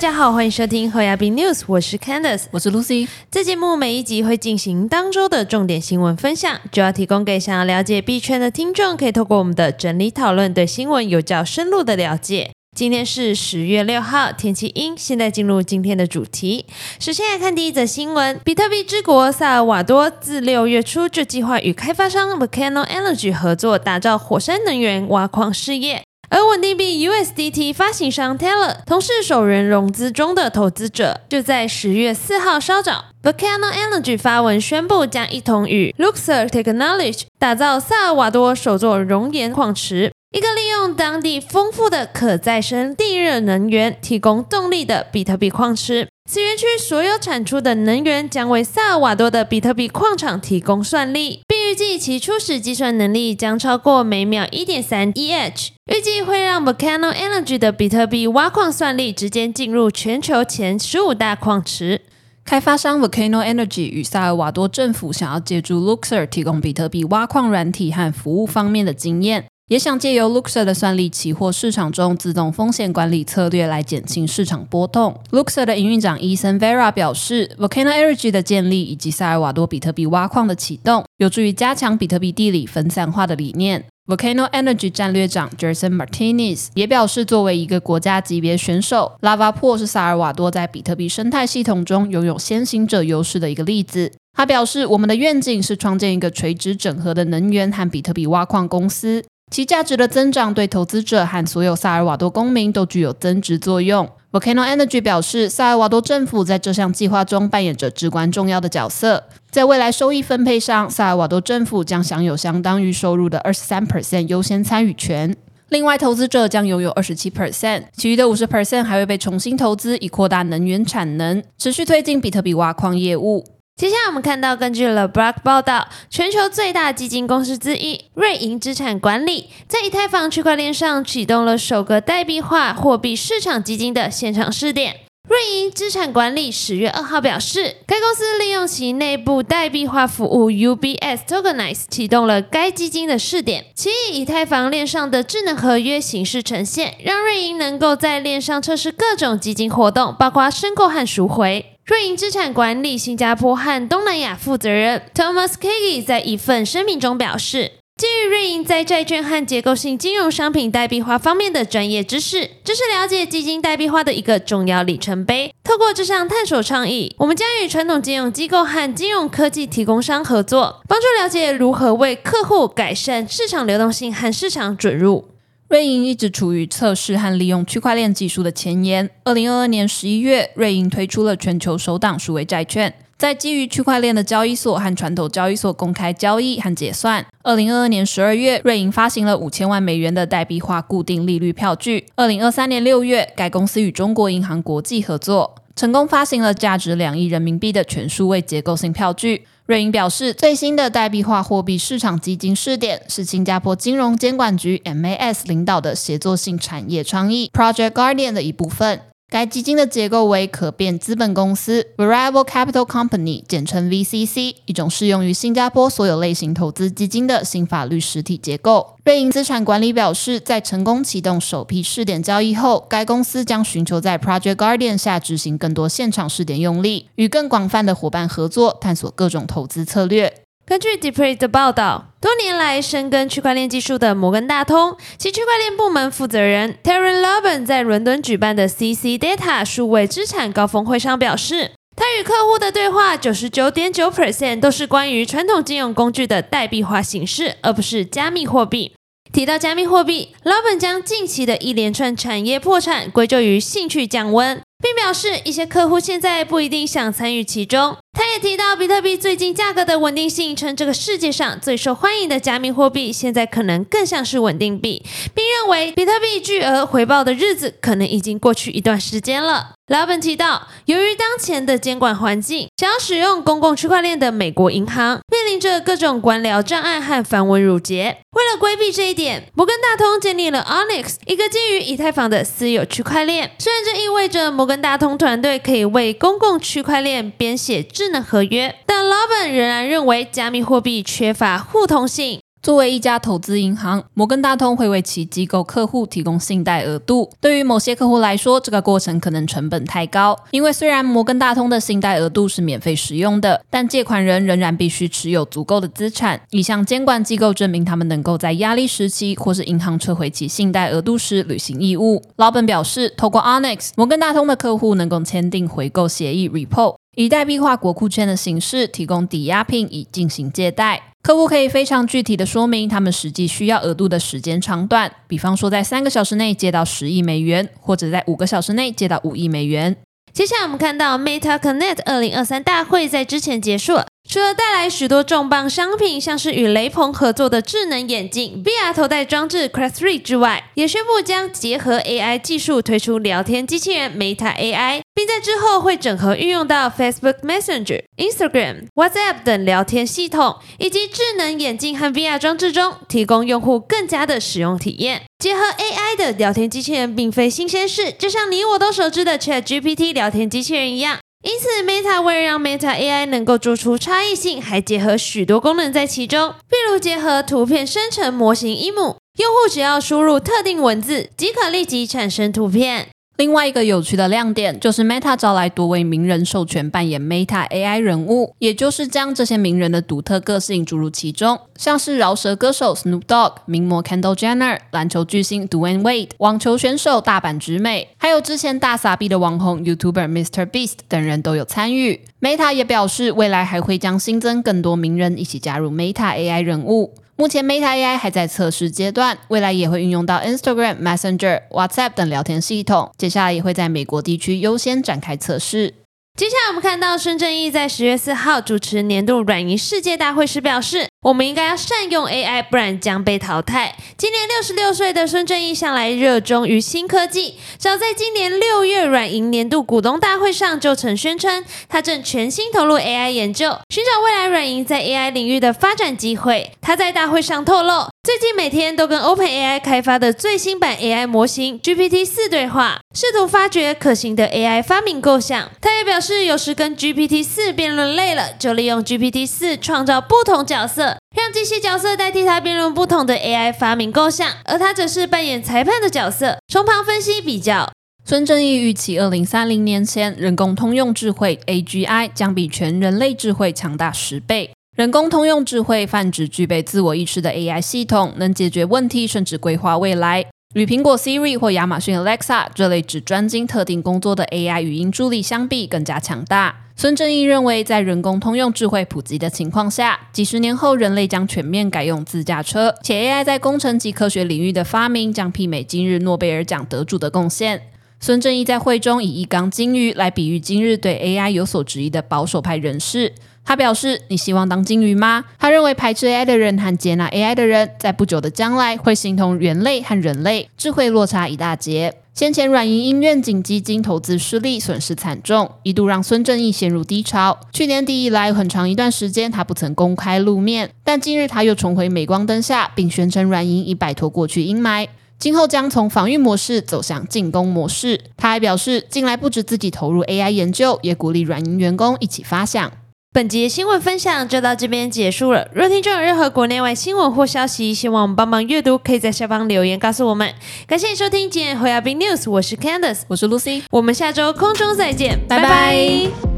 [0.00, 3.06] 家好，欢迎收听后亚币 News，我是 Candice，我是 Lucy。
[3.30, 12.50] 这节目每一集会进行当周的重点新闻分享，主要提供给想要了解币圈的听众，可以透过我们的整理讨论，对新闻有较深入的了解。
[12.74, 14.94] 今天是十月六号，天气阴。
[14.96, 16.64] 现在进入今天的主题。
[16.98, 26.04] 首先来看第一则新闻：比特币之国萨尔瓦多自六月初就计划与开发商 Volcano Energy 合作，打造火山能源挖矿事业。
[26.30, 40.12] 而稳定币 USDT 发行商 Teller 同是首轮融资中的投资者，就在十月四号稍早，Volcano Energy 发文宣布将一同与 Luxor Technology 打造萨尔瓦多首座熔岩矿池。
[40.32, 62.02] 一个利用当地丰富的可再生地热能源提供动力的比特币矿池，此园区所有产出的能源将为萨尔瓦多的比特币矿场提供算力，并预计其初始计算能力将超过每秒一点三 EH，预计会让 Volcano Energy 的比特币挖矿算力直接进入全球前十五大矿池。
[62.44, 69.46] 开发商 Volcano Energy 与萨尔瓦多政府想要借助 Luxor 提供比特币挖矿软体和服务方面的经验。
[69.70, 75.16] 也想借由 Luxor 的算力期货市场中自动风险管理策略来减轻市场波动。
[75.30, 83.84] Luxor 的营运长 Ethan Vera 表示，Volcano Energy 的建立以及萨尔瓦多比特币挖矿的启动，有助于加强比特币地理分散化的理念。
[84.08, 94.10] Volcano Energy 战略长 Jason Martinez 也表示，作为一个国家级别选手，Lava p o 是萨尔瓦多在比特币生态系统中拥有先行者优势的一个例子。
[94.36, 99.24] 他表示，我们的愿景是创建一个垂直整合的能源和比特币挖矿公司。
[99.50, 104.08] 其价值的增长对投资者和所有萨尔瓦多公民都具有增值作用。
[104.30, 109.24] Volcano Energy 表示，萨尔瓦多政府在这项计划中扮演着至关重要的角色。
[109.50, 115.34] 在未来收益分配上，萨尔瓦多政府将享有相当于收入的二十三 percent 优先参与权。
[115.70, 123.44] 另外，投资者将拥有二十七 percent，其余的五十 percent 还会被重新投资，以扩大能源产能，持续推进比特币挖矿业务。
[123.76, 134.96] 接下来我们看到，根据了 Block 报道，全球最大基金公司之一瑞银资产管理在以太坊区块链上启动了首个代币化货币市场基金的现场试点。
[135.26, 151.69] 瑞银资产管理十月二号表示，该公司利用其内部代币化服务 UBS Tokenize 启动了该基金的试点，其以以太坊链上的智能合约形式呈现，让瑞银能够在链上测试各种基金活动，包括申购和赎回。
[151.86, 165.52] 瑞银资产管理新加坡和东南亚负责人 Thomas Kagi 在一份声明中表示，基于瑞银在债券和结构性金融商品代币化方面的专业知识，这是了解基金代币化的一个重要里程碑。
[165.64, 175.26] 透过这项探索倡议，我们将与传统金融机构和金融科技提供商合作，帮助了解如何为客户改善市场流动性和市场准入。
[175.70, 179.08] 瑞银一直处于测试和利用区块链技术的前沿。
[179.22, 187.24] 二零二二年十一月，瑞银推出了全球首档数位债券，在基于区块链的交易所和传统交易所公开交易和结算。
[187.44, 192.04] 二零二二年十二月，瑞银发行了五千万美元的代币化固定利率票据。
[192.16, 199.46] 二零二三年六月，该公司与中国银行国际合作，成功发行了价值两亿人民币的全数位结构性票据。
[199.70, 209.00] 瑞银表示，最新的代币化货币市场基金试点是新加坡金融监管局 MAS 领导的协作性产业倡议 Project Guardian 的一部分。
[209.30, 218.96] 该基金的结构为可变资本公司 （Variable Capital Company），简称 VCC，一种适用于新加坡所有类型投资基金的新法律实体结构。
[219.04, 230.42] 瑞银资产管理表示，在成功启动首批试点交易后，该公司将寻求在 Project Guardian 下执行更多现场试点用力，与更广泛的伙伴合作，探索各种投资策略。
[230.70, 248.92] 根据 Deepray 的报道，多年来深耕区块链技术的摩根大通其区块链部门负责人 Terry Loban 在伦敦举办的 CC Data 数位资产高峰会上表示，他与客户的对话九十九点九 percent 都是关于传统金融工具的代币化形式，而不是加密货币。
[249.32, 254.62] 提到加密货币，老本将近期的一连串产业破产归咎于兴趣降温。
[254.80, 257.96] 并表示，一些客户现在不一定想参与其中。
[258.12, 265.02] 他也提到，比特币最近价格的稳定性，称这个世界上最受欢迎的加密货币，现在可能更像是稳定币，
[265.34, 269.74] 并认为比特币巨额回报的日子可能已经过去一段时间了。
[269.90, 278.18] 老本提到，由于当前的监管环境，想要使用公共区块链的美国银行面临着各种官僚障碍和繁文缛节。
[278.30, 283.50] 为了规避这一点，摩根大通建立了 Onyx，一个基于以太坊的私有区块链。
[283.58, 292.40] 虽然这意味着摩根大通团队可以为公共区块链编写智能合约，但老本仍然认为加密货币缺乏互通性。
[292.62, 297.30] 作为一家投资银行，摩根大通会为其机构客户提供信贷额度。
[297.40, 312.22] 对于某些客户来说，这个过程可能成本太高，因为虽然摩根大通的信贷额度是免费使用的，但借款人仍然必须持有足够的资产，以向监管机构证明他们能够在压力时期或是银行撤回其信贷额度时履行义务。
[312.36, 321.02] 老本表示，透过 Onyx，摩根大通的客户能够签订回购协议 （Repo），以代币化国库券的形式提供抵押品以进行借贷。
[321.22, 329.94] 客户可以非常具体的说明他们实际需要额度的时间长短，比方说在三个小时内借到十亿美元，或者在五个小时内借到五亿美元。
[330.32, 334.06] 接下来我们看到 Meta Connect 二零二三大会在之前结束了。
[334.32, 355.22] 除了带来许多重磅商品，像是与雷朋合作的智能眼镜、VR 头戴装置 Quest 3之外，也宣布将结合 AI 技术推出聊天机器人 Meta AI，并在之后会整合运用到 Facebook Messenger、Instagram、WhatsApp 等聊天系统，以及智能眼镜和 VR 装置中，提供用户更加的使用体验。
[355.40, 361.18] 结合 AI 的聊天机器人并非新鲜事，就像你我都熟知的 ChatGPT 聊天机器人一样。
[361.42, 373.08] 因此，Meta 为了让 Meta AI 能够做出差异性，还结合许多功能在其中，譬如结合图片生成模型 e m 用户只要输入特定文字，即可立即产生图片。
[373.40, 392.20] 另外一个有趣的亮点就是 Meta 招来多位名人授权扮演 Meta AI 人物，也就是将这些名人的独特个性注入其中，像是饶舌歌手 Snoop Dogg、名模 Kendall Jenner、篮球巨星 Dwayne Wade、网球选手大阪直美，还有之前大傻逼的网红 YouTuber Mr Beast 等人都有参与。
[392.42, 397.14] Meta 也表示，未来还会将新增更多名人一起加入 Meta AI 人物。
[397.40, 403.10] 目前 Meta AI 还在测试阶段，未来也会运用到 Instagram、Messenger、WhatsApp 等聊天系统。
[403.16, 405.94] 接下来也会在美国地区优先展开测试。
[406.36, 411.08] 接下来我们看到孙正义在十月四号主持年度软银世界大会时表示。
[411.22, 413.94] 我们应该要善用 AI，不然将被淘汰。
[414.16, 426.72] 今年六十六岁的孙正义向来热衷于新科技，早在今年六月软银年度股东大会上就曾宣称，他正全心投入 AI 研究，寻找未来软银在 AI 领域的发展机会。
[426.80, 435.68] 他在大会上透露，最近每天都跟 OpenAI 开发的最新版 AI 模型 GPT 四对话，试图发掘可行的 AI 发明构想。
[435.82, 441.16] 他也表示，有时跟 GPT 四辩论累了，就利用 GPT 四创造不同角色。
[441.34, 447.90] 让这些角色代替他辩论不同的 AI 发明构想，而他则是扮演裁判的角色，从旁分析比较。
[448.24, 454.70] 孙正义预期，二零三零年前，人工通用智慧 AGI 将比全人类智慧强大十倍。
[454.96, 460.44] 人工通用智慧泛指具备自我意识的 AI 系统，能解决问题，甚至规划未来，
[460.74, 466.86] 与苹果 Siri 或亚马逊 Alexa 这类只专精特定工作的 AI 语音助理相比，更加强大。
[466.94, 477.82] 孙正义认为，在人工通用智慧普及的情况下，几十年后人类将全面改用自驾车，且 AI 在工程及科学领域的发明将媲美今日诺贝尔奖得主的贡献。
[478.22, 483.32] 孙正义在会中以一缸金鱼来比喻今日对 AI 有所质疑的保守派人士。
[483.64, 492.14] 他表示：“你希望当金鱼吗？”他认为排斥 AI 的人和接纳 AI 的人，在不久的将来会形同猿类和人类，智慧落差一大截。
[492.34, 497.58] 先前软银因愿景基金投资失利，损失惨重，一度让孙正义陷入低潮。
[497.72, 505.08] 去年底以来，很长一段时间他不曾公开露面，但近日他又重回镁光灯下，并宣称软银已摆脱过去阴霾，
[505.40, 508.20] 今后将从防御模式走向进攻模式。
[508.36, 512.92] 他还表示，近来不止自己投入 AI 研究，也鼓励软银员工一起发想。
[513.32, 515.68] 本节新闻分享就到这边结束了。
[515.72, 520.52] 若听众有任何国内外新闻或消息，希望我们帮忙阅读，可以在下方留言告诉我们。
[520.86, 526.49] 感谢收听今天的 h o y a b News，我是 Candice，我是 Lucy，我们下周空中再见，拜拜。